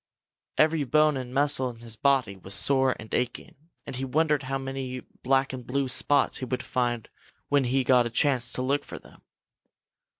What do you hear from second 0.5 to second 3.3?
Every bone and muscle in his body was sore and